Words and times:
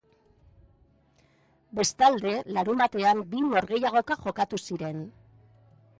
Bestalde, 1.81 2.33
larunbatean 2.57 3.23
bi 3.35 3.45
norgehiagoka 3.51 4.19
jokatu 4.25 4.65
ziren. 4.71 5.09